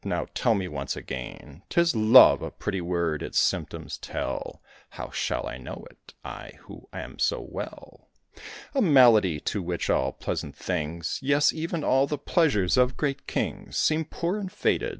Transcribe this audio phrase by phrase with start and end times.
[0.03, 5.45] now, tell me once again!" "'Tis Love!" "A pretty word, its symptoms tell: How shall
[5.45, 8.09] I know it I, who am so well?"
[8.73, 13.77] "A malady, to which all pleasant things Yes, even all the pleasures of great kings
[13.77, 14.89] Seem poor and faded.